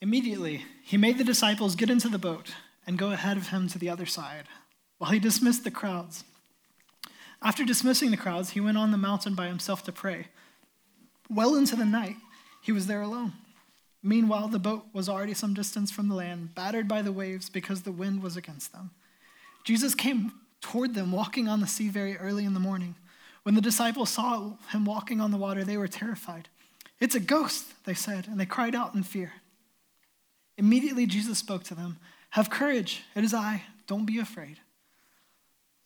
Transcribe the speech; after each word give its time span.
Immediately, 0.00 0.64
he 0.82 0.96
made 0.96 1.18
the 1.18 1.24
disciples 1.24 1.76
get 1.76 1.90
into 1.90 2.08
the 2.08 2.18
boat 2.18 2.54
and 2.86 2.98
go 2.98 3.12
ahead 3.12 3.36
of 3.36 3.48
him 3.48 3.68
to 3.68 3.78
the 3.78 3.90
other 3.90 4.06
side, 4.06 4.44
while 4.98 5.10
he 5.10 5.18
dismissed 5.18 5.64
the 5.64 5.70
crowds. 5.70 6.24
After 7.42 7.64
dismissing 7.64 8.10
the 8.10 8.16
crowds, 8.16 8.50
he 8.50 8.60
went 8.60 8.78
on 8.78 8.90
the 8.90 8.96
mountain 8.96 9.34
by 9.34 9.46
himself 9.46 9.82
to 9.84 9.92
pray. 9.92 10.28
Well 11.28 11.54
into 11.54 11.76
the 11.76 11.84
night, 11.84 12.16
he 12.62 12.72
was 12.72 12.86
there 12.86 13.02
alone. 13.02 13.32
Meanwhile, 14.02 14.48
the 14.48 14.58
boat 14.58 14.86
was 14.92 15.08
already 15.08 15.34
some 15.34 15.52
distance 15.52 15.90
from 15.90 16.08
the 16.08 16.14
land, 16.14 16.54
battered 16.54 16.88
by 16.88 17.02
the 17.02 17.12
waves 17.12 17.50
because 17.50 17.82
the 17.82 17.92
wind 17.92 18.22
was 18.22 18.36
against 18.36 18.72
them. 18.72 18.90
Jesus 19.64 19.94
came 19.94 20.32
toward 20.62 20.94
them, 20.94 21.12
walking 21.12 21.48
on 21.48 21.60
the 21.60 21.66
sea 21.66 21.88
very 21.88 22.16
early 22.16 22.44
in 22.44 22.54
the 22.54 22.60
morning. 22.60 22.94
When 23.42 23.54
the 23.54 23.60
disciples 23.60 24.10
saw 24.10 24.52
him 24.72 24.84
walking 24.84 25.20
on 25.20 25.30
the 25.30 25.36
water, 25.36 25.64
they 25.64 25.76
were 25.76 25.88
terrified. 25.88 26.48
It's 26.98 27.14
a 27.14 27.20
ghost, 27.20 27.84
they 27.84 27.94
said, 27.94 28.26
and 28.26 28.40
they 28.40 28.46
cried 28.46 28.74
out 28.74 28.94
in 28.94 29.02
fear. 29.02 29.32
Immediately, 30.60 31.06
Jesus 31.06 31.38
spoke 31.38 31.64
to 31.64 31.74
them 31.74 31.98
Have 32.30 32.50
courage, 32.50 33.02
it 33.16 33.24
is 33.24 33.32
I, 33.32 33.62
don't 33.86 34.04
be 34.04 34.18
afraid. 34.18 34.58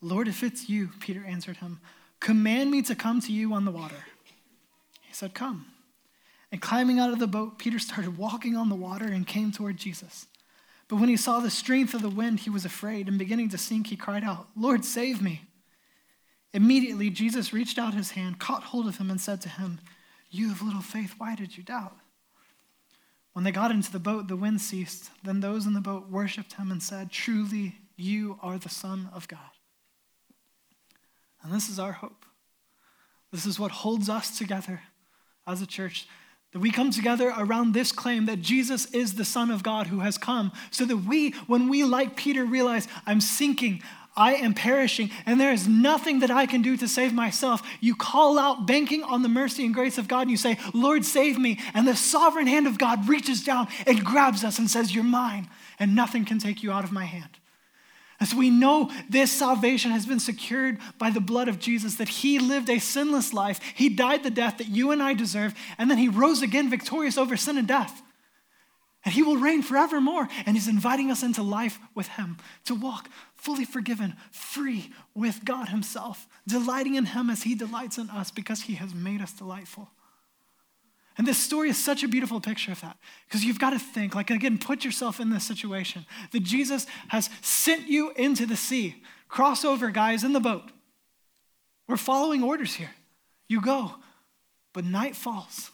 Lord, 0.01 0.27
if 0.27 0.43
it's 0.43 0.69
you, 0.69 0.89
Peter 0.99 1.23
answered 1.25 1.57
him, 1.57 1.79
command 2.19 2.69
me 2.71 2.81
to 2.81 2.93
come 2.93 3.21
to 3.21 3.31
you 3.31 3.53
on 3.53 3.63
the 3.63 3.71
water. 3.71 4.05
He 5.01 5.13
said, 5.13 5.33
Come. 5.33 5.67
And 6.51 6.61
climbing 6.61 6.99
out 6.99 7.11
of 7.11 7.19
the 7.19 7.27
boat, 7.27 7.57
Peter 7.57 7.79
started 7.79 8.17
walking 8.17 8.55
on 8.55 8.69
the 8.69 8.75
water 8.75 9.05
and 9.05 9.25
came 9.25 9.51
toward 9.51 9.77
Jesus. 9.77 10.27
But 10.87 10.97
when 10.97 11.09
he 11.09 11.17
saw 11.17 11.39
the 11.39 11.49
strength 11.49 11.93
of 11.93 12.01
the 12.01 12.09
wind, 12.09 12.41
he 12.41 12.49
was 12.49 12.65
afraid, 12.65 13.07
and 13.07 13.17
beginning 13.17 13.49
to 13.49 13.57
sink, 13.57 13.87
he 13.87 13.95
cried 13.95 14.23
out, 14.23 14.47
Lord, 14.57 14.83
save 14.83 15.21
me. 15.21 15.41
Immediately, 16.53 17.09
Jesus 17.11 17.53
reached 17.53 17.79
out 17.79 17.93
his 17.93 18.11
hand, 18.11 18.39
caught 18.39 18.63
hold 18.63 18.87
of 18.87 18.97
him, 18.97 19.09
and 19.09 19.19
said 19.19 19.41
to 19.41 19.49
him, 19.49 19.79
You 20.29 20.49
have 20.49 20.61
little 20.61 20.81
faith, 20.81 21.15
why 21.17 21.35
did 21.35 21.57
you 21.57 21.63
doubt? 21.63 21.95
When 23.35 23.43
they 23.43 23.51
got 23.51 23.69
into 23.69 23.91
the 23.91 23.99
boat, 23.99 24.29
the 24.29 24.37
wind 24.37 24.61
ceased. 24.61 25.09
Then 25.21 25.41
those 25.41 25.65
in 25.65 25.73
the 25.73 25.81
boat 25.81 26.09
worshiped 26.09 26.53
him 26.53 26.71
and 26.71 26.81
said, 26.81 27.11
Truly, 27.11 27.75
you 27.97 28.39
are 28.41 28.57
the 28.57 28.69
Son 28.69 29.09
of 29.11 29.27
God. 29.27 29.39
And 31.43 31.51
this 31.51 31.67
is 31.67 31.77
our 31.77 31.91
hope. 31.91 32.25
This 33.33 33.45
is 33.45 33.59
what 33.59 33.71
holds 33.71 34.07
us 34.07 34.37
together 34.37 34.83
as 35.45 35.61
a 35.61 35.67
church. 35.67 36.07
That 36.53 36.59
we 36.59 36.71
come 36.71 36.91
together 36.91 37.33
around 37.37 37.73
this 37.73 37.91
claim 37.91 38.25
that 38.27 38.41
Jesus 38.41 38.85
is 38.93 39.15
the 39.15 39.25
Son 39.25 39.51
of 39.51 39.63
God 39.63 39.87
who 39.87 39.99
has 39.99 40.17
come, 40.17 40.53
so 40.71 40.85
that 40.85 40.95
we, 40.95 41.31
when 41.45 41.67
we, 41.67 41.83
like 41.83 42.15
Peter, 42.15 42.45
realize, 42.45 42.87
I'm 43.05 43.19
sinking, 43.19 43.83
I 44.17 44.35
am 44.35 44.53
perishing, 44.53 45.11
and 45.25 45.39
there 45.39 45.51
is 45.51 45.67
nothing 45.67 46.19
that 46.19 46.31
I 46.31 46.45
can 46.45 46.61
do 46.61 46.77
to 46.77 46.87
save 46.87 47.13
myself. 47.13 47.61
You 47.81 47.95
call 47.95 48.39
out, 48.39 48.65
banking 48.65 49.03
on 49.03 49.23
the 49.23 49.29
mercy 49.29 49.65
and 49.65 49.73
grace 49.73 49.97
of 49.97 50.07
God, 50.07 50.21
and 50.21 50.31
you 50.31 50.37
say, 50.37 50.57
Lord, 50.73 51.03
save 51.03 51.37
me. 51.37 51.59
And 51.73 51.85
the 51.85 51.95
sovereign 51.95 52.47
hand 52.47 52.65
of 52.65 52.77
God 52.77 53.09
reaches 53.09 53.43
down 53.43 53.67
and 53.85 54.03
grabs 54.05 54.43
us 54.43 54.57
and 54.57 54.69
says, 54.69 54.95
You're 54.95 55.03
mine, 55.03 55.49
and 55.79 55.95
nothing 55.95 56.23
can 56.23 56.39
take 56.39 56.63
you 56.63 56.71
out 56.71 56.85
of 56.85 56.93
my 56.93 57.03
hand. 57.03 57.29
And 58.19 58.29
so 58.29 58.37
we 58.37 58.49
know 58.49 58.89
this 59.09 59.31
salvation 59.31 59.91
has 59.91 60.05
been 60.05 60.21
secured 60.21 60.77
by 60.97 61.09
the 61.09 61.19
blood 61.19 61.49
of 61.49 61.59
Jesus, 61.59 61.95
that 61.95 62.07
he 62.07 62.39
lived 62.39 62.69
a 62.69 62.79
sinless 62.79 63.33
life. 63.33 63.59
He 63.75 63.89
died 63.89 64.23
the 64.23 64.29
death 64.29 64.59
that 64.59 64.69
you 64.69 64.91
and 64.91 65.03
I 65.03 65.13
deserve, 65.13 65.53
and 65.77 65.91
then 65.91 65.97
he 65.97 66.07
rose 66.07 66.41
again 66.41 66.69
victorious 66.69 67.17
over 67.17 67.35
sin 67.35 67.57
and 67.57 67.67
death. 67.67 68.01
And 69.05 69.13
he 69.13 69.21
will 69.21 69.37
reign 69.37 69.61
forevermore. 69.61 70.27
And 70.45 70.57
he's 70.57 70.67
inviting 70.67 71.11
us 71.11 71.21
into 71.21 71.43
life 71.43 71.79
with 71.93 72.07
him 72.07 72.37
to 72.65 72.73
walk 72.73 73.09
fully 73.35 73.63
forgiven, 73.63 74.15
free 74.31 74.91
with 75.13 75.45
God 75.45 75.69
himself, 75.69 76.27
delighting 76.47 76.95
in 76.95 77.05
him 77.05 77.29
as 77.29 77.43
he 77.43 77.53
delights 77.53 77.99
in 77.99 78.09
us 78.09 78.31
because 78.31 78.61
he 78.61 78.73
has 78.75 78.95
made 78.95 79.21
us 79.21 79.31
delightful. 79.31 79.89
And 81.17 81.25
this 81.25 81.37
story 81.37 81.69
is 81.69 81.77
such 81.77 82.03
a 82.03 82.07
beautiful 82.07 82.41
picture 82.41 82.71
of 82.71 82.81
that 82.81 82.97
because 83.27 83.45
you've 83.45 83.59
got 83.59 83.69
to 83.69 83.79
think, 83.79 84.15
like, 84.15 84.31
again, 84.31 84.57
put 84.57 84.83
yourself 84.83 85.19
in 85.19 85.29
this 85.29 85.45
situation 85.45 86.05
that 86.31 86.43
Jesus 86.43 86.87
has 87.07 87.29
sent 87.41 87.87
you 87.87 88.11
into 88.17 88.45
the 88.45 88.57
sea. 88.57 89.01
Cross 89.29 89.63
over, 89.63 89.91
guys, 89.91 90.23
in 90.23 90.33
the 90.33 90.41
boat. 90.41 90.71
We're 91.87 91.97
following 91.97 92.43
orders 92.43 92.73
here. 92.73 92.91
You 93.47 93.61
go, 93.61 93.93
but 94.73 94.83
night 94.83 95.15
falls 95.15 95.71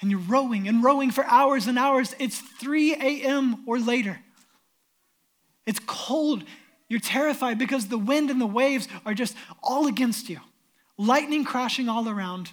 and 0.00 0.10
you're 0.10 0.20
rowing 0.20 0.68
and 0.68 0.82
rowing 0.82 1.10
for 1.10 1.24
hours 1.24 1.66
and 1.66 1.78
hours. 1.78 2.14
It's 2.18 2.38
3 2.38 2.94
a.m. 2.94 3.64
or 3.66 3.78
later. 3.78 4.20
It's 5.66 5.80
cold. 5.86 6.44
You're 6.88 7.00
terrified 7.00 7.58
because 7.58 7.88
the 7.88 7.98
wind 7.98 8.30
and 8.30 8.40
the 8.40 8.46
waves 8.46 8.88
are 9.06 9.14
just 9.14 9.34
all 9.62 9.86
against 9.86 10.28
you, 10.28 10.40
lightning 10.98 11.44
crashing 11.44 11.88
all 11.88 12.08
around 12.08 12.52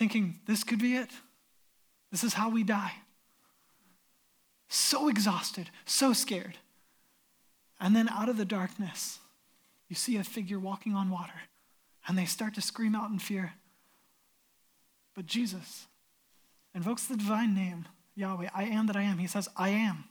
thinking, 0.00 0.40
this 0.46 0.64
could 0.64 0.78
be 0.78 0.96
it. 0.96 1.10
This 2.10 2.24
is 2.24 2.32
how 2.32 2.48
we 2.48 2.64
die. 2.64 2.94
So 4.68 5.08
exhausted, 5.08 5.68
so 5.84 6.14
scared. 6.14 6.56
And 7.78 7.94
then 7.94 8.08
out 8.08 8.30
of 8.30 8.38
the 8.38 8.46
darkness, 8.46 9.18
you 9.88 9.96
see 9.96 10.16
a 10.16 10.24
figure 10.24 10.58
walking 10.58 10.94
on 10.94 11.10
water, 11.10 11.42
and 12.08 12.16
they 12.16 12.24
start 12.24 12.54
to 12.54 12.62
scream 12.62 12.94
out 12.94 13.10
in 13.10 13.18
fear. 13.18 13.52
But 15.14 15.26
Jesus 15.26 15.86
invokes 16.74 17.06
the 17.06 17.16
divine 17.16 17.54
name, 17.54 17.86
Yahweh, 18.14 18.48
I 18.54 18.64
am 18.64 18.86
that 18.86 18.96
I 18.96 19.02
am. 19.02 19.18
He 19.18 19.26
says, 19.26 19.48
I 19.56 19.70
am. 19.70 20.04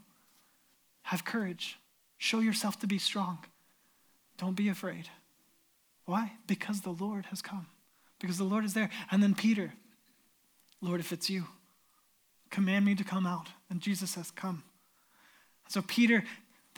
Have 1.03 1.25
courage. 1.25 1.78
Show 2.18 2.40
yourself 2.40 2.80
to 2.80 2.88
be 2.88 2.97
strong. 2.97 3.40
Don't 4.38 4.56
be 4.56 4.69
afraid. 4.69 5.09
Why? 6.06 6.34
Because 6.48 6.81
the 6.81 6.92
Lord 6.92 7.28
has 7.28 7.42
come 7.42 7.68
because 8.19 8.38
the 8.38 8.44
Lord 8.44 8.66
is 8.66 8.74
there. 8.74 8.90
And 9.12 9.24
then 9.24 9.34
Peter, 9.34 9.74
Lord, 10.81 11.00
if 11.00 11.12
it's 11.12 11.30
you, 11.30 11.48
command 12.50 12.86
me 12.86 12.96
to 12.96 13.03
come 13.03 13.25
out. 13.25 13.48
And 13.69 13.81
Jesus 13.81 14.12
says, 14.12 14.31
Come. 14.31 14.64
So 15.68 15.81
Peter, 15.81 16.24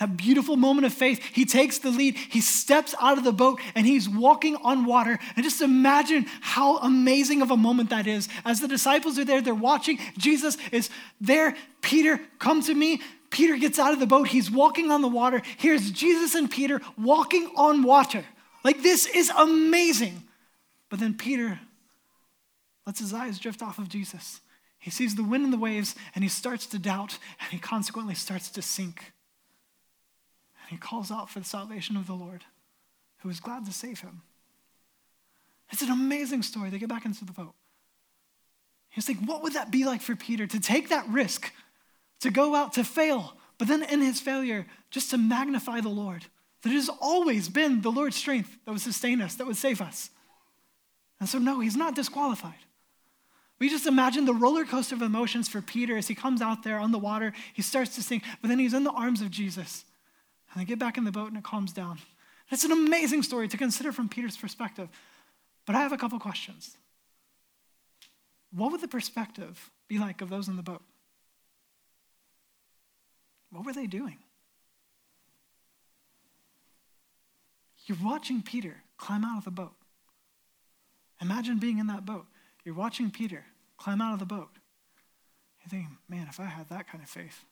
that 0.01 0.17
beautiful 0.17 0.57
moment 0.57 0.87
of 0.87 0.93
faith, 0.93 1.23
he 1.31 1.45
takes 1.45 1.77
the 1.77 1.91
lead, 1.91 2.17
he 2.17 2.41
steps 2.41 2.95
out 2.99 3.19
of 3.19 3.23
the 3.23 3.31
boat, 3.31 3.61
and 3.75 3.85
he's 3.85 4.09
walking 4.09 4.55
on 4.55 4.83
water. 4.85 5.19
And 5.35 5.43
just 5.43 5.61
imagine 5.61 6.25
how 6.41 6.79
amazing 6.79 7.43
of 7.43 7.51
a 7.51 7.55
moment 7.55 7.91
that 7.91 8.07
is. 8.07 8.27
As 8.43 8.59
the 8.59 8.67
disciples 8.67 9.19
are 9.19 9.25
there, 9.25 9.41
they're 9.41 9.53
watching, 9.53 9.99
Jesus 10.17 10.57
is 10.71 10.89
there. 11.19 11.55
Peter, 11.81 12.19
come 12.39 12.63
to 12.63 12.73
me. 12.73 12.99
Peter 13.29 13.55
gets 13.57 13.77
out 13.77 13.93
of 13.93 13.99
the 13.99 14.07
boat, 14.07 14.27
he's 14.27 14.49
walking 14.49 14.89
on 14.89 15.03
the 15.03 15.07
water. 15.07 15.43
Here's 15.57 15.91
Jesus 15.91 16.33
and 16.33 16.49
Peter 16.49 16.81
walking 16.97 17.51
on 17.55 17.83
water. 17.83 18.25
Like, 18.63 18.81
this 18.81 19.05
is 19.05 19.29
amazing. 19.29 20.23
But 20.89 20.99
then 20.99 21.13
Peter 21.13 21.59
lets 22.87 22.99
his 22.99 23.13
eyes 23.13 23.37
drift 23.37 23.61
off 23.61 23.77
of 23.77 23.87
Jesus. 23.87 24.41
He 24.79 24.89
sees 24.89 25.13
the 25.13 25.23
wind 25.23 25.43
and 25.43 25.53
the 25.53 25.59
waves, 25.59 25.93
and 26.15 26.23
he 26.23 26.29
starts 26.29 26.65
to 26.65 26.79
doubt, 26.79 27.19
and 27.39 27.51
he 27.51 27.59
consequently 27.59 28.15
starts 28.15 28.49
to 28.49 28.63
sink. 28.63 29.13
He 30.71 30.77
calls 30.77 31.11
out 31.11 31.29
for 31.29 31.39
the 31.39 31.45
salvation 31.45 31.97
of 31.97 32.07
the 32.07 32.13
Lord, 32.13 32.45
who 33.17 33.29
is 33.29 33.41
glad 33.41 33.65
to 33.65 33.73
save 33.73 33.99
him. 33.99 34.21
It's 35.69 35.81
an 35.81 35.91
amazing 35.91 36.43
story. 36.43 36.69
They 36.69 36.79
get 36.79 36.87
back 36.87 37.03
into 37.03 37.25
the 37.25 37.33
boat. 37.33 37.53
He's 38.89 39.09
like, 39.09 39.17
what 39.17 39.43
would 39.43 39.51
that 39.51 39.69
be 39.69 39.83
like 39.83 40.01
for 40.01 40.15
Peter 40.15 40.47
to 40.47 40.59
take 40.61 40.87
that 40.87 41.05
risk, 41.09 41.51
to 42.21 42.31
go 42.31 42.55
out, 42.55 42.71
to 42.73 42.85
fail, 42.85 43.33
but 43.57 43.67
then 43.67 43.83
in 43.83 43.99
his 43.99 44.21
failure, 44.21 44.65
just 44.91 45.09
to 45.09 45.17
magnify 45.17 45.81
the 45.81 45.89
Lord? 45.89 46.23
That 46.61 46.69
it 46.69 46.75
has 46.75 46.89
always 47.01 47.49
been 47.49 47.81
the 47.81 47.91
Lord's 47.91 48.15
strength 48.15 48.57
that 48.63 48.71
would 48.71 48.79
sustain 48.79 49.21
us, 49.21 49.35
that 49.35 49.47
would 49.47 49.57
save 49.57 49.81
us. 49.81 50.09
And 51.19 51.27
so, 51.27 51.37
no, 51.37 51.59
he's 51.59 51.75
not 51.75 51.95
disqualified. 51.95 52.63
We 53.59 53.67
just 53.67 53.87
imagine 53.87 54.23
the 54.23 54.33
roller 54.33 54.63
coaster 54.63 54.95
of 54.95 55.01
emotions 55.01 55.49
for 55.49 55.61
Peter 55.61 55.97
as 55.97 56.07
he 56.07 56.15
comes 56.15 56.41
out 56.41 56.63
there 56.63 56.77
on 56.77 56.93
the 56.93 56.97
water. 56.97 57.33
He 57.53 57.61
starts 57.61 57.93
to 57.95 58.01
sink, 58.01 58.23
but 58.41 58.47
then 58.47 58.57
he's 58.57 58.73
in 58.73 58.85
the 58.85 58.91
arms 58.91 59.19
of 59.19 59.31
Jesus. 59.31 59.83
And 60.51 60.61
they 60.61 60.65
get 60.65 60.79
back 60.79 60.97
in 60.97 61.03
the 61.03 61.11
boat 61.11 61.29
and 61.29 61.37
it 61.37 61.43
calms 61.43 61.73
down. 61.73 61.99
It's 62.49 62.63
an 62.63 62.71
amazing 62.71 63.23
story 63.23 63.47
to 63.47 63.57
consider 63.57 63.91
from 63.91 64.09
Peter's 64.09 64.35
perspective. 64.35 64.89
But 65.65 65.75
I 65.75 65.79
have 65.81 65.93
a 65.93 65.97
couple 65.97 66.19
questions. 66.19 66.75
What 68.53 68.71
would 68.71 68.81
the 68.81 68.87
perspective 68.87 69.71
be 69.87 69.97
like 69.97 70.21
of 70.21 70.29
those 70.29 70.47
in 70.47 70.57
the 70.57 70.63
boat? 70.63 70.81
What 73.51 73.65
were 73.65 73.73
they 73.73 73.87
doing? 73.87 74.17
You're 77.85 77.97
watching 78.03 78.41
Peter 78.41 78.83
climb 78.97 79.23
out 79.23 79.39
of 79.39 79.45
the 79.45 79.51
boat. 79.51 79.73
Imagine 81.21 81.59
being 81.59 81.77
in 81.77 81.87
that 81.87 82.05
boat. 82.05 82.25
You're 82.63 82.75
watching 82.75 83.11
Peter 83.11 83.45
climb 83.77 84.01
out 84.01 84.13
of 84.13 84.19
the 84.19 84.25
boat. 84.25 84.49
You're 85.59 85.69
thinking, 85.69 85.97
man, 86.09 86.27
if 86.29 86.39
I 86.39 86.45
had 86.45 86.69
that 86.69 86.87
kind 86.87 87.03
of 87.03 87.09
faith, 87.09 87.45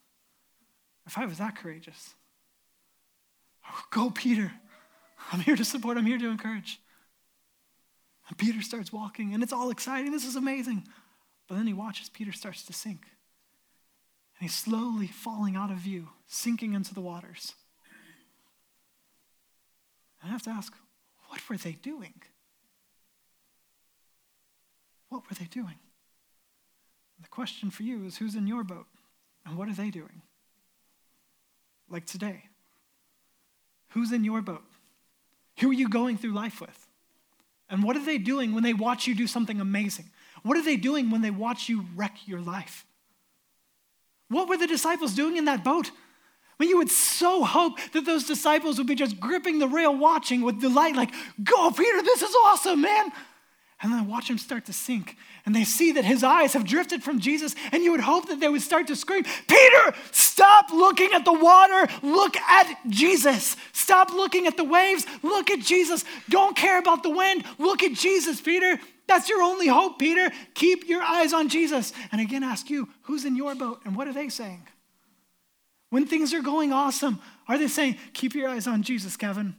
if 1.05 1.17
I 1.17 1.25
was 1.25 1.37
that 1.37 1.55
courageous, 1.55 2.15
go, 3.91 4.09
Peter. 4.09 4.51
I'm 5.31 5.41
here 5.41 5.55
to 5.55 5.65
support, 5.65 5.97
I'm 5.97 6.05
here 6.05 6.17
to 6.17 6.29
encourage. 6.29 6.79
And 8.27 8.37
Peter 8.37 8.61
starts 8.61 8.93
walking, 8.93 9.33
and 9.33 9.43
it's 9.43 9.53
all 9.53 9.69
exciting. 9.69 10.11
This 10.11 10.25
is 10.25 10.35
amazing. 10.35 10.87
But 11.47 11.55
then 11.55 11.67
he 11.67 11.73
watches 11.73 12.09
Peter 12.09 12.31
starts 12.31 12.63
to 12.65 12.73
sink. 12.73 13.01
And 14.39 14.49
he's 14.49 14.55
slowly 14.55 15.07
falling 15.07 15.55
out 15.55 15.71
of 15.71 15.77
view, 15.77 16.09
sinking 16.27 16.73
into 16.73 16.93
the 16.93 17.01
waters. 17.01 17.53
And 20.21 20.29
I 20.29 20.33
have 20.33 20.43
to 20.43 20.51
ask, 20.51 20.73
what 21.27 21.47
were 21.49 21.57
they 21.57 21.73
doing? 21.73 22.21
What 25.09 25.23
were 25.29 25.35
they 25.35 25.45
doing? 25.45 25.79
The 27.21 27.27
question 27.27 27.69
for 27.71 27.83
you 27.83 28.05
is 28.05 28.17
who's 28.17 28.35
in 28.35 28.47
your 28.47 28.63
boat? 28.63 28.87
And 29.45 29.57
what 29.57 29.67
are 29.67 29.73
they 29.73 29.89
doing? 29.89 30.21
Like 31.89 32.05
today. 32.05 32.48
Who's 33.89 34.11
in 34.11 34.23
your 34.23 34.41
boat? 34.41 34.63
Who 35.59 35.69
are 35.69 35.73
you 35.73 35.89
going 35.89 36.17
through 36.17 36.33
life 36.33 36.61
with? 36.61 36.87
And 37.69 37.83
what 37.83 37.95
are 37.95 38.05
they 38.05 38.17
doing 38.17 38.53
when 38.53 38.63
they 38.63 38.73
watch 38.73 39.07
you 39.07 39.15
do 39.15 39.27
something 39.27 39.59
amazing? 39.59 40.05
What 40.43 40.57
are 40.57 40.63
they 40.63 40.77
doing 40.77 41.11
when 41.11 41.21
they 41.21 41.31
watch 41.31 41.69
you 41.69 41.85
wreck 41.95 42.17
your 42.25 42.41
life? 42.41 42.85
What 44.29 44.47
were 44.47 44.57
the 44.57 44.67
disciples 44.67 45.13
doing 45.13 45.37
in 45.37 45.45
that 45.45 45.63
boat? 45.63 45.91
I 46.59 46.63
mean, 46.63 46.69
you 46.69 46.77
would 46.77 46.89
so 46.89 47.43
hope 47.43 47.79
that 47.93 48.05
those 48.05 48.25
disciples 48.25 48.77
would 48.77 48.87
be 48.87 48.95
just 48.95 49.19
gripping 49.19 49.59
the 49.59 49.67
rail, 49.67 49.95
watching 49.95 50.41
with 50.41 50.59
delight, 50.59 50.95
like, 50.95 51.13
go, 51.43 51.71
Peter, 51.71 52.01
this 52.01 52.21
is 52.21 52.35
awesome, 52.45 52.81
man. 52.81 53.11
And 53.81 53.93
then 53.93 53.99
I 53.99 54.03
watch 54.03 54.29
him 54.29 54.37
start 54.37 54.65
to 54.65 54.73
sink. 54.73 55.15
And 55.45 55.55
they 55.55 55.63
see 55.63 55.93
that 55.93 56.03
his 56.03 56.21
eyes 56.23 56.51
have 56.53 56.65
drifted 56.65 57.01
from 57.01 57.19
Jesus. 57.19 57.55
And 57.71 57.81
you 57.81 57.91
would 57.91 58.01
hope 58.01 58.27
that 58.27 58.41
they 58.41 58.49
would 58.49 58.61
start 58.61 58.87
to 58.87 58.95
scream, 58.95 59.23
Peter, 59.23 59.95
stop 60.11 60.71
looking 60.71 61.13
at 61.13 61.23
the 61.23 61.33
water. 61.33 61.87
Look 62.01 62.35
at 62.35 62.77
Jesus. 62.89 63.55
Stop 63.71 64.11
looking 64.11 64.47
at 64.47 64.57
the 64.57 64.65
waves. 64.65 65.05
Look 65.23 65.49
at 65.49 65.59
Jesus. 65.59 66.03
Don't 66.27 66.57
care 66.57 66.77
about 66.77 67.03
the 67.03 67.09
wind. 67.09 67.45
Look 67.57 67.81
at 67.81 67.93
Jesus, 67.93 68.41
Peter. 68.41 68.79
That's 69.07 69.29
your 69.29 69.41
only 69.41 69.67
hope, 69.67 69.97
Peter. 69.97 70.29
Keep 70.55 70.89
your 70.89 71.01
eyes 71.01 71.31
on 71.31 71.47
Jesus. 71.47 71.93
And 72.11 72.19
again, 72.19 72.43
ask 72.43 72.69
you, 72.69 72.89
who's 73.03 73.23
in 73.23 73.37
your 73.37 73.55
boat? 73.55 73.79
And 73.85 73.95
what 73.95 74.09
are 74.09 74.13
they 74.13 74.27
saying? 74.27 74.67
When 75.89 76.05
things 76.05 76.33
are 76.33 76.41
going 76.41 76.73
awesome, 76.73 77.19
are 77.47 77.57
they 77.57 77.67
saying, 77.67 77.97
keep 78.13 78.35
your 78.35 78.49
eyes 78.49 78.67
on 78.67 78.83
Jesus, 78.83 79.15
Kevin? 79.15 79.55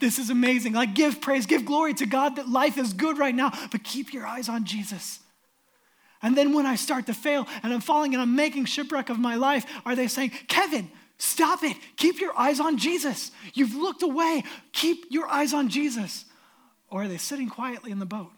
This 0.00 0.18
is 0.18 0.30
amazing. 0.30 0.72
Like, 0.72 0.94
give 0.94 1.20
praise, 1.20 1.46
give 1.46 1.64
glory 1.64 1.94
to 1.94 2.06
God 2.06 2.36
that 2.36 2.48
life 2.48 2.78
is 2.78 2.92
good 2.92 3.18
right 3.18 3.34
now, 3.34 3.52
but 3.70 3.84
keep 3.84 4.12
your 4.12 4.26
eyes 4.26 4.48
on 4.48 4.64
Jesus. 4.64 5.20
And 6.22 6.36
then 6.36 6.52
when 6.52 6.66
I 6.66 6.74
start 6.74 7.06
to 7.06 7.14
fail 7.14 7.46
and 7.62 7.72
I'm 7.72 7.80
falling 7.80 8.14
and 8.14 8.22
I'm 8.22 8.34
making 8.34 8.64
shipwreck 8.64 9.08
of 9.08 9.18
my 9.18 9.36
life, 9.36 9.66
are 9.84 9.94
they 9.94 10.08
saying, 10.08 10.30
Kevin, 10.48 10.90
stop 11.18 11.62
it. 11.62 11.76
Keep 11.96 12.20
your 12.20 12.36
eyes 12.36 12.60
on 12.60 12.78
Jesus. 12.78 13.30
You've 13.54 13.74
looked 13.74 14.02
away. 14.02 14.42
Keep 14.72 15.06
your 15.10 15.28
eyes 15.28 15.52
on 15.52 15.68
Jesus. 15.68 16.24
Or 16.90 17.02
are 17.02 17.08
they 17.08 17.18
sitting 17.18 17.48
quietly 17.48 17.90
in 17.90 17.98
the 17.98 18.06
boat? 18.06 18.32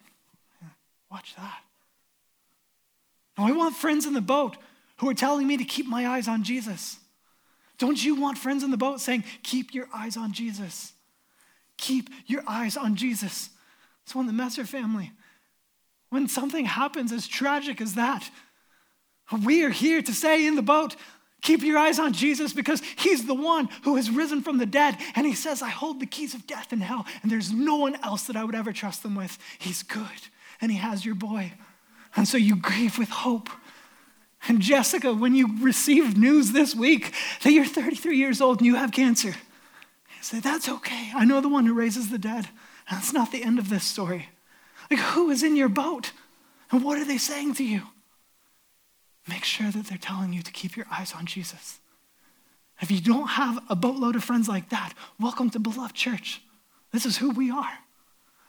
Watch 1.11 1.35
that. 1.37 1.61
Now, 3.39 3.47
I 3.47 3.53
want 3.53 3.77
friends 3.77 4.05
in 4.05 4.13
the 4.13 4.21
boat 4.21 4.57
who 4.99 5.09
are 5.09 5.15
telling 5.15 5.47
me 5.47 5.57
to 5.57 5.65
keep 5.65 5.87
my 5.87 6.07
eyes 6.07 6.29
on 6.29 6.43
Jesus. 6.43 6.99
Don't 7.79 8.03
you 8.05 8.17
want 8.17 8.37
friends 8.37 8.63
in 8.63 8.71
the 8.71 8.77
boat 8.77 9.01
saying, 9.01 9.25
keep 9.43 9.73
your 9.73 9.89
eyes 9.95 10.17
on 10.17 10.33
Jesus? 10.33 10.93
Keep 11.81 12.11
your 12.27 12.43
eyes 12.47 12.77
on 12.77 12.95
Jesus. 12.95 13.49
So, 14.05 14.21
in 14.21 14.27
the 14.27 14.35
Messer 14.35 14.67
family, 14.67 15.13
when 16.11 16.29
something 16.29 16.67
happens 16.67 17.11
as 17.11 17.27
tragic 17.27 17.81
as 17.81 17.95
that, 17.95 18.31
we 19.45 19.65
are 19.65 19.71
here 19.71 20.03
to 20.03 20.13
say 20.13 20.47
in 20.47 20.57
the 20.57 20.63
boat, 20.63 20.95
keep 21.41 21.63
your 21.63 21.79
eyes 21.79 21.99
on 21.99 22.13
Jesus 22.13 22.53
because 22.53 22.83
he's 22.97 23.27
the 23.27 23.35
one 23.35 23.71
who 23.85 23.97
has 23.97 24.11
risen 24.11 24.43
from 24.43 24.59
the 24.59 24.67
dead. 24.67 24.99
And 25.15 25.27
he 25.27 25.35
says, 25.35 25.63
I 25.63 25.71
hold 25.71 26.01
the 26.01 26.07
keys 26.07 26.35
of 26.35 26.47
death 26.47 26.73
and 26.73 26.83
hell, 26.83 27.07
and 27.23 27.33
there's 27.33 27.51
no 27.51 27.77
one 27.77 27.97
else 28.03 28.25
that 28.25 28.37
I 28.37 28.45
would 28.45 28.55
ever 28.55 28.75
trust 28.75 29.03
them 29.03 29.15
with. 29.15 29.39
He's 29.59 29.83
good, 29.83 30.05
and 30.61 30.71
he 30.71 30.77
has 30.77 31.07
your 31.07 31.15
boy. 31.15 31.55
And 32.15 32.29
so 32.29 32.37
you 32.37 32.57
grieve 32.57 32.99
with 32.99 33.09
hope. 33.09 33.49
And 34.49 34.61
Jessica, 34.61 35.15
when 35.15 35.35
you 35.35 35.63
received 35.63 36.19
news 36.19 36.53
this 36.53 36.75
week 36.75 37.15
that 37.43 37.53
you're 37.53 37.65
33 37.65 38.19
years 38.19 38.43
old 38.43 38.59
and 38.59 38.67
you 38.67 38.75
have 38.75 38.93
cancer, 38.93 39.35
say, 40.23 40.41
That's 40.41 40.69
okay. 40.69 41.13
I 41.15 41.25
know 41.25 41.41
the 41.41 41.49
one 41.49 41.67
who 41.67 41.75
raises 41.75 42.11
the 42.11 42.19
dead. 42.19 42.49
That's 42.91 43.13
not 43.13 43.33
the 43.33 43.43
end 43.43 43.59
of 43.59 43.69
this 43.69 43.85
story. 43.85 44.29
Like, 44.91 45.01
who 45.01 45.31
is 45.31 45.43
in 45.43 45.57
your 45.57 45.69
boat? 45.69 46.13
And 46.71 46.85
what 46.85 46.99
are 46.99 47.05
they 47.05 47.19
saying 47.19 47.55
to 47.55 47.65
you? 47.65 47.83
Make 49.29 49.45
sure 49.45 49.71
that 49.71 49.87
they're 49.87 49.99
telling 49.99 50.33
you 50.33 50.43
to 50.43 50.53
keep 50.53 50.77
your 50.77 50.87
eyes 50.91 51.13
on 51.17 51.27
Jesus. 51.27 51.79
If 52.81 52.91
you 52.91 53.01
don't 53.01 53.29
have 53.29 53.63
a 53.69 53.77
boatload 53.77 54.17
of 54.17 54.25
friends 54.25 54.49
like 54.49 54.71
that, 54.71 54.95
welcome 55.21 55.51
to 55.51 55.59
Beloved 55.59 55.95
Church. 55.95 56.43
This 56.93 57.07
is 57.07 57.19
who 57.19 57.31
we 57.31 57.51
are. 57.51 57.79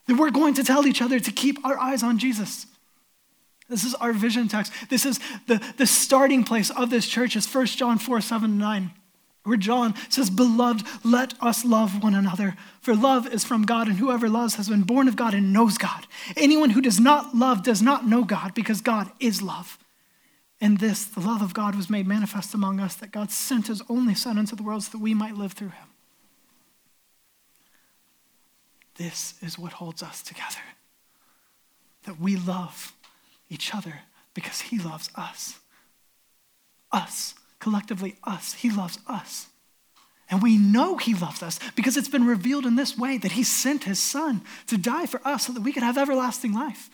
That 0.08 0.18
we're 0.18 0.32
going 0.32 0.56
to 0.56 0.64
tell 0.64 0.88
each 0.88 1.02
other 1.02 1.20
to 1.20 1.32
keep 1.32 1.64
our 1.66 1.78
eyes 1.78 2.02
on 2.02 2.18
Jesus. 2.18 2.66
This 3.70 3.84
is 3.84 3.94
our 3.96 4.14
vision 4.14 4.48
text. 4.48 4.74
This 4.90 5.06
is 5.06 5.20
the, 5.48 5.62
the 5.78 5.86
starting 5.86 6.44
place 6.44 6.70
of 6.72 6.90
this 6.90 7.08
church 7.08 7.36
is 7.36 7.54
1 7.54 7.66
John 7.68 7.98
4, 8.00 8.22
7, 8.22 8.58
9 8.58 8.92
where 9.44 9.58
John 9.58 9.96
says, 10.10 10.30
Beloved, 10.30 10.86
let 11.04 11.34
us 11.42 11.66
love 11.66 12.04
one 12.04 12.14
another, 12.14 12.56
for 12.82 12.96
love 12.96 13.28
is 13.28 13.44
from 13.44 13.64
God, 13.64 13.88
and 13.88 13.98
whoever 13.98 14.30
loves 14.30 14.56
has 14.56 14.70
been 14.70 14.84
born 14.84 15.08
of 15.08 15.16
God 15.16 15.34
and 15.34 15.52
knows 15.52 15.78
God. 15.78 16.06
Anyone 16.38 16.72
who 16.72 16.82
does 16.82 17.00
not 17.00 17.36
love 17.36 17.64
does 17.64 17.82
not 17.82 18.08
know 18.08 18.24
God, 18.24 18.54
because 18.54 18.82
God 18.82 19.10
is 19.20 19.42
love. 19.42 19.78
And 20.60 20.80
this, 20.80 21.06
the 21.06 21.22
love 21.22 21.42
of 21.42 21.56
God 21.56 21.76
was 21.76 21.90
made 21.90 22.08
manifest 22.08 22.54
among 22.54 22.80
us, 22.80 22.96
that 22.96 23.12
God 23.12 23.32
sent 23.32 23.68
his 23.68 23.82
only 23.90 24.14
Son 24.14 24.38
into 24.38 24.56
the 24.56 24.64
world 24.64 24.84
so 24.84 24.92
that 24.92 25.04
we 25.04 25.16
might 25.16 25.36
live 25.36 25.54
through 25.54 25.70
him. 25.70 25.88
This 28.96 29.34
is 29.42 29.58
what 29.58 29.74
holds 29.74 30.04
us 30.04 30.22
together 30.22 30.60
that 32.04 32.20
we 32.20 32.36
love 32.36 32.94
each 33.50 33.76
other 33.76 33.94
because 34.34 34.62
he 34.62 34.80
loves 34.80 35.10
us. 35.16 35.60
Us 36.92 37.36
collectively 37.62 38.18
us. 38.25 38.54
He 38.54 38.69
loves 38.69 39.00
us. 39.08 39.48
And 40.30 40.42
we 40.42 40.58
know 40.58 40.98
He 40.98 41.13
loves 41.13 41.42
us 41.44 41.60
because 41.75 41.96
it's 41.96 42.10
been 42.10 42.25
revealed 42.25 42.66
in 42.66 42.75
this 42.75 42.98
way 42.98 43.18
that 43.18 43.34
He 43.34 43.44
sent 43.44 43.86
His 43.86 44.00
Son 44.00 44.42
to 44.68 44.78
die 44.78 45.06
for 45.06 45.22
us 45.25 45.46
so 45.46 45.54
that 45.54 45.62
we 45.62 45.72
could 45.72 45.84
have 45.84 45.98
everlasting 45.98 46.54
life. 46.54 46.90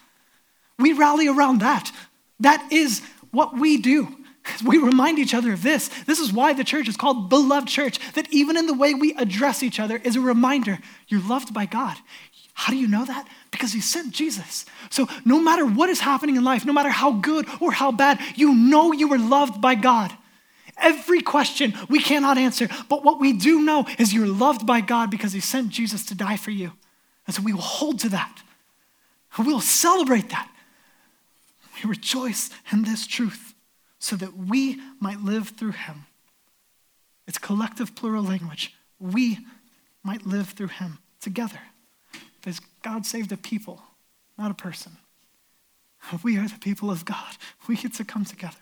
We 0.77 0.93
rally 0.93 1.27
around 1.27 1.61
that. 1.61 1.91
That 2.39 2.71
is 2.71 3.01
what 3.31 3.57
we 3.57 3.77
do. 3.77 4.07
We 4.65 4.77
remind 4.77 5.19
each 5.19 5.33
other 5.33 5.51
of 5.51 5.61
this. 5.61 5.89
This 6.05 6.19
is 6.19 6.31
why 6.31 6.53
the 6.53 6.63
church 6.63 6.87
is 6.87 6.95
called 6.95 7.27
Beloved 7.29 7.67
Church, 7.67 7.99
that 8.13 8.31
even 8.31 8.55
in 8.55 8.65
the 8.65 8.73
way 8.73 8.93
we 8.93 9.13
address 9.15 9.61
each 9.61 9.77
other 9.77 9.97
is 9.97 10.15
a 10.15 10.21
reminder 10.21 10.79
you're 11.09 11.27
loved 11.27 11.53
by 11.53 11.65
God. 11.65 11.97
How 12.53 12.71
do 12.71 12.79
you 12.79 12.87
know 12.87 13.03
that? 13.03 13.27
Because 13.51 13.73
He 13.73 13.81
sent 13.81 14.13
Jesus. 14.13 14.65
So 14.89 15.07
no 15.25 15.37
matter 15.37 15.65
what 15.65 15.89
is 15.89 15.99
happening 15.99 16.37
in 16.37 16.45
life, 16.45 16.65
no 16.65 16.71
matter 16.71 16.89
how 16.89 17.11
good 17.11 17.45
or 17.59 17.73
how 17.73 17.91
bad, 17.91 18.19
you 18.35 18.55
know 18.55 18.93
you 18.93 19.11
are 19.13 19.19
loved 19.19 19.59
by 19.59 19.75
God. 19.75 20.15
Every 20.79 21.21
question 21.21 21.73
we 21.89 21.99
cannot 21.99 22.37
answer, 22.37 22.69
but 22.87 23.03
what 23.03 23.19
we 23.19 23.33
do 23.33 23.61
know 23.61 23.87
is 23.97 24.13
you're 24.13 24.27
loved 24.27 24.65
by 24.65 24.81
God 24.81 25.09
because 25.09 25.33
He 25.33 25.39
sent 25.39 25.69
Jesus 25.69 26.05
to 26.05 26.15
die 26.15 26.37
for 26.37 26.51
you. 26.51 26.73
And 27.25 27.35
so 27.35 27.41
we 27.41 27.53
will 27.53 27.61
hold 27.61 27.99
to 28.01 28.09
that. 28.09 28.43
And 29.35 29.45
we'll 29.45 29.59
celebrate 29.59 30.29
that. 30.29 30.49
We 31.75 31.89
rejoice 31.89 32.49
in 32.71 32.83
this 32.83 33.05
truth 33.05 33.53
so 33.99 34.15
that 34.15 34.35
we 34.37 34.79
might 34.99 35.21
live 35.21 35.49
through 35.49 35.71
Him. 35.71 36.05
It's 37.27 37.37
collective 37.37 37.95
plural 37.95 38.23
language. 38.23 38.73
We 38.99 39.39
might 40.03 40.25
live 40.25 40.49
through 40.49 40.67
Him 40.67 40.99
together. 41.21 41.59
Because 42.39 42.61
God 42.81 43.05
saved 43.05 43.31
a 43.31 43.37
people, 43.37 43.81
not 44.37 44.51
a 44.51 44.53
person. 44.53 44.93
We 46.23 46.37
are 46.37 46.47
the 46.47 46.59
people 46.59 46.89
of 46.89 47.03
God. 47.03 47.35
We 47.67 47.75
get 47.75 47.93
to 47.95 48.05
come 48.05 48.23
together. 48.23 48.55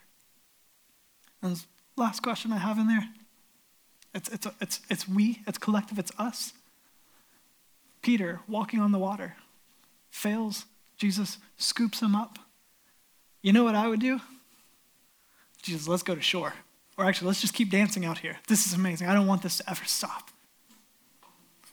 And 1.41 1.63
Last 1.97 2.21
question 2.21 2.51
I 2.51 2.57
have 2.57 2.77
in 2.77 2.87
there. 2.87 3.07
It's, 4.13 4.29
it's, 4.29 4.47
it's, 4.61 4.79
it's 4.89 5.07
we, 5.07 5.41
it's 5.47 5.57
collective, 5.57 5.99
it's 5.99 6.11
us. 6.17 6.53
Peter, 8.01 8.39
walking 8.47 8.79
on 8.79 8.91
the 8.91 8.99
water, 8.99 9.35
fails. 10.09 10.65
Jesus 10.97 11.37
scoops 11.57 12.01
him 12.01 12.15
up. 12.15 12.39
You 13.41 13.51
know 13.51 13.63
what 13.63 13.75
I 13.75 13.87
would 13.87 13.99
do? 13.99 14.21
Jesus, 15.61 15.87
let's 15.87 16.03
go 16.03 16.15
to 16.15 16.21
shore. 16.21 16.53
Or 16.97 17.05
actually, 17.05 17.27
let's 17.27 17.41
just 17.41 17.53
keep 17.53 17.69
dancing 17.69 18.05
out 18.05 18.19
here. 18.19 18.37
This 18.47 18.65
is 18.65 18.73
amazing. 18.73 19.07
I 19.07 19.13
don't 19.13 19.27
want 19.27 19.41
this 19.41 19.57
to 19.57 19.69
ever 19.69 19.83
stop. 19.85 20.29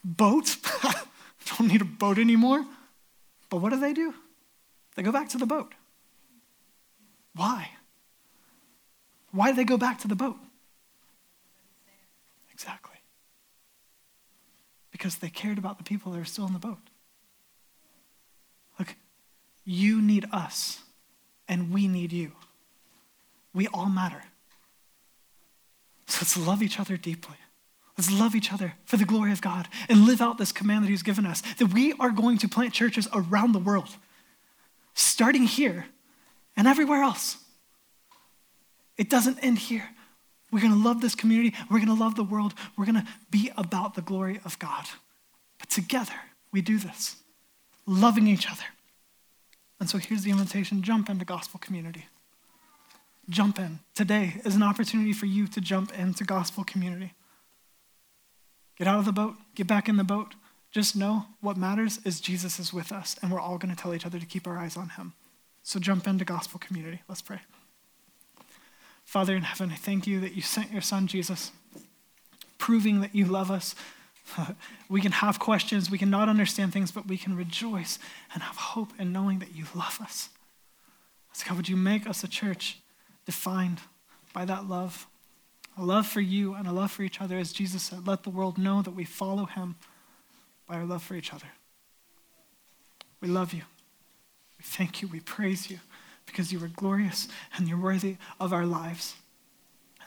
Boat? 0.03 0.57
don't 1.59 1.69
need 1.69 1.83
a 1.83 1.85
boat 1.85 2.19
anymore. 2.19 2.65
But 3.51 3.59
what 3.59 3.71
do 3.71 3.79
they 3.79 3.93
do? 3.93 4.15
They 4.97 5.03
go 5.03 5.13
back 5.13 5.29
to 5.31 5.39
the 5.39 5.47
boat. 5.47 5.75
Why? 7.35 7.71
Why 9.33 9.49
did 9.49 9.57
they 9.57 9.65
go 9.65 9.79
back 9.79 9.99
to 10.01 10.09
the 10.09 10.15
boat? 10.15 10.37
Exactly. 12.53 12.97
Because 14.91 15.17
they 15.17 15.31
cared 15.31 15.59
about 15.59 15.79
the 15.79 15.85
people 15.85 16.13
that 16.13 16.21
are 16.21 16.25
still 16.25 16.47
in 16.47 16.53
the 16.53 16.59
boat. 16.59 16.79
Look, 18.79 18.95
you 19.65 20.01
need 20.01 20.27
us, 20.33 20.81
and 21.49 21.73
we 21.73 21.89
need 21.89 22.13
you. 22.13 22.33
We 23.55 23.67
all 23.69 23.89
matter. 23.89 24.23
So 26.07 26.19
let's 26.21 26.37
love 26.37 26.63
each 26.63 26.79
other 26.79 26.97
deeply. 26.97 27.37
Let's 27.97 28.11
love 28.11 28.35
each 28.35 28.53
other 28.53 28.75
for 28.85 28.97
the 28.97 29.05
glory 29.05 29.33
of 29.33 29.41
God 29.41 29.69
and 29.89 30.07
live 30.07 30.21
out 30.21 30.39
this 30.39 30.53
command 30.53 30.85
that 30.85 30.89
He's 30.89 31.03
given 31.03 31.27
us 31.27 31.43
that 31.59 31.73
we 31.73 31.93
are 31.95 32.11
going 32.11 32.39
to 32.39 32.49
plant 32.49 32.73
churches 32.73 33.09
around 33.13 33.53
the 33.53 33.59
world, 33.59 33.97
starting 34.95 35.45
here 35.45 35.87
and 36.57 36.67
everywhere 36.67 37.03
else. 37.03 37.42
It 38.97 39.09
doesn't 39.11 39.39
end 39.43 39.59
here. 39.59 39.89
We're 40.51 40.61
going 40.61 40.73
to 40.73 40.79
love 40.79 41.01
this 41.01 41.15
community. 41.15 41.57
We're 41.71 41.79
going 41.79 41.89
to 41.89 41.95
love 41.95 42.15
the 42.15 42.25
world. 42.25 42.55
We're 42.77 42.85
going 42.85 42.97
to 42.97 43.07
be 43.31 43.51
about 43.57 43.95
the 43.95 44.03
glory 44.03 44.41
of 44.45 44.59
God. 44.59 44.85
But 45.59 45.71
together, 45.71 46.13
we 46.53 46.61
do 46.61 46.79
this, 46.79 47.17
loving 47.87 48.27
each 48.27 48.51
other. 48.51 48.65
And 49.81 49.89
so 49.89 49.99
here's 49.99 50.23
the 50.23 50.31
invitation 50.31 50.83
jump 50.83 51.09
into 51.09 51.25
gospel 51.25 51.59
community. 51.59 52.07
jump 53.29 53.59
in. 53.59 53.79
Today 53.95 54.41
is 54.45 54.55
an 54.57 54.63
opportunity 54.63 55.13
for 55.13 55.27
you 55.27 55.47
to 55.49 55.61
jump 55.61 55.97
into 55.99 56.25
gospel 56.25 56.65
community. 56.65 57.15
Get 58.77 58.87
out 58.87 58.99
of 58.99 59.05
the 59.05 59.13
boat, 59.13 59.37
get 59.55 59.67
back 59.67 59.89
in 59.89 59.97
the 59.97 60.05
boat. 60.05 60.35
Just 60.71 60.97
know 60.97 61.27
what 61.41 61.57
matters 61.57 61.99
is 62.05 62.21
Jesus 62.21 62.59
is 62.59 62.73
with 62.73 62.93
us, 62.93 63.17
and 63.23 63.31
we're 63.31 63.41
all 63.41 63.59
going 63.59 63.75
to 63.75 63.81
tell 63.81 63.95
each 63.95 64.07
other 64.07 64.19
to 64.19 64.27
keep 64.27 64.47
our 64.47 64.59
eyes 64.59 64.77
on 64.77 64.91
him. 64.91 65.13
So 65.63 65.79
jump 65.79 66.07
into 66.07 66.25
gospel 66.25 66.59
community. 66.59 67.03
Let's 67.09 67.23
pray. 67.23 67.41
Father 69.05 69.37
in 69.37 69.43
heaven, 69.43 69.71
I 69.71 69.77
thank 69.77 70.07
you 70.07 70.21
that 70.21 70.35
you 70.35 70.43
sent 70.43 70.73
your 70.73 70.81
son 70.81 71.07
Jesus, 71.07 71.53
proving 72.59 73.01
that 73.01 73.15
you 73.15 73.25
love 73.25 73.51
us. 73.51 73.75
we 74.89 75.01
can 75.01 75.13
have 75.13 75.39
questions, 75.39 75.91
we 75.91 75.99
can 75.99 76.11
not 76.11 76.29
understand 76.29 76.73
things, 76.73 76.91
but 76.93 77.07
we 77.07 77.19
can 77.19 77.37
rejoice 77.37 77.99
and 78.33 78.43
have 78.43 78.57
hope 78.57 78.93
in 78.99 79.13
knowing 79.13 79.39
that 79.41 79.55
you 79.55 79.65
love 79.75 79.99
us. 80.01 80.31
So, 81.33 81.49
God, 81.49 81.57
would 81.57 81.69
you 81.69 81.77
make 81.77 82.07
us 82.07 82.23
a 82.25 82.29
church 82.29 82.79
defined 83.27 83.81
by 84.33 84.45
that 84.45 84.69
love? 84.69 85.07
A 85.79 85.83
love 85.83 86.07
for 86.07 86.21
you 86.21 86.55
and 86.55 86.69
a 86.69 86.73
love 86.73 86.91
for 86.91 87.03
each 87.03 87.21
other, 87.21 87.39
as 87.39 87.53
Jesus 87.53 87.83
said, 87.83 88.07
let 88.07 88.23
the 88.23 88.31
world 88.31 88.59
know 88.59 88.83
that 88.83 88.91
we 88.91 89.05
follow 89.05 89.47
him 89.47 89.77
by 90.69 90.77
our 90.77 90.85
love 90.85 91.03
for 91.03 91.15
each 91.15 91.33
other. 91.33 91.47
We 93.21 93.29
love 93.29 93.55
you. 93.55 93.63
We 94.59 94.65
thank 94.65 95.01
you. 95.01 95.09
We 95.09 95.21
praise 95.21 95.71
you 95.71 95.79
because 96.27 96.53
you 96.53 96.63
are 96.65 96.69
glorious 96.69 97.29
and 97.57 97.69
you're 97.69 97.81
worthy 97.81 98.17
of 98.41 98.53
our 98.53 98.67
lives. 98.67 99.15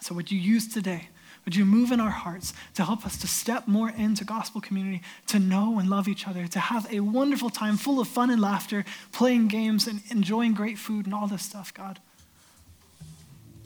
So, 0.02 0.14
would 0.16 0.32
you 0.32 0.40
use 0.40 0.68
today? 0.68 1.10
Would 1.46 1.56
you 1.56 1.64
move 1.64 1.92
in 1.92 2.00
our 2.00 2.10
hearts 2.10 2.54
to 2.74 2.84
help 2.84 3.06
us 3.06 3.18
to 3.18 3.28
step 3.28 3.68
more 3.68 3.92
into 3.92 4.26
gospel 4.26 4.62
community, 4.62 5.04
to 5.28 5.38
know 5.38 5.78
and 5.78 5.88
love 5.90 6.08
each 6.08 6.28
other, 6.28 6.48
to 6.48 6.60
have 6.60 6.92
a 6.92 7.02
wonderful 7.02 7.52
time 7.52 7.78
full 7.78 8.00
of 8.00 8.08
fun 8.08 8.32
and 8.32 8.42
laughter, 8.42 8.84
playing 9.12 9.48
games 9.48 9.86
and 9.86 10.02
enjoying 10.10 10.54
great 10.54 10.80
food 10.80 11.06
and 11.06 11.14
all 11.14 11.28
this 11.28 11.44
stuff, 11.44 11.72
God? 11.72 12.00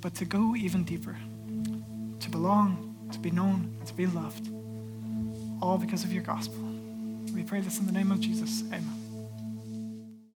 But 0.01 0.13
to 0.15 0.25
go 0.25 0.55
even 0.57 0.83
deeper, 0.83 1.17
to 2.19 2.29
belong, 2.29 2.95
to 3.13 3.19
be 3.19 3.31
known, 3.31 3.77
to 3.85 3.93
be 3.93 4.07
loved, 4.07 4.49
all 5.61 5.77
because 5.77 6.03
of 6.03 6.11
your 6.11 6.23
gospel. 6.23 6.59
We 7.33 7.43
pray 7.43 7.61
this 7.61 7.79
in 7.79 7.85
the 7.85 7.93
name 7.93 8.11
of 8.11 8.19
Jesus. 8.19 8.63
Amen. 8.67 8.98